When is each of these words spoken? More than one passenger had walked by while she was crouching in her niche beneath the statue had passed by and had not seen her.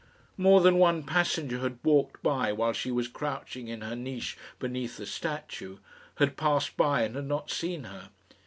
More 0.35 0.61
than 0.61 0.79
one 0.79 1.03
passenger 1.03 1.59
had 1.59 1.77
walked 1.83 2.23
by 2.23 2.51
while 2.53 2.73
she 2.73 2.89
was 2.89 3.07
crouching 3.07 3.67
in 3.67 3.81
her 3.81 3.95
niche 3.95 4.35
beneath 4.57 4.97
the 4.97 5.05
statue 5.05 5.77
had 6.15 6.35
passed 6.37 6.75
by 6.75 7.03
and 7.03 7.15
had 7.15 7.25
not 7.25 7.51
seen 7.51 7.83
her. 7.83 8.09